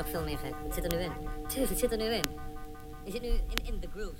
nog 0.00 0.10
veel 0.10 0.24
meer 0.24 0.38
gek. 0.38 0.54
Het 0.64 0.74
zit 0.74 0.84
er 0.84 0.98
nu 0.98 1.04
in. 1.04 1.12
Het 1.68 1.78
zit 1.78 1.92
er 1.92 1.98
nu 1.98 2.04
in. 2.04 2.24
Je 3.04 3.10
zit 3.10 3.22
nu 3.22 3.28
in, 3.28 3.74
in 3.74 3.80
the 3.80 3.88
groove, 3.94 4.14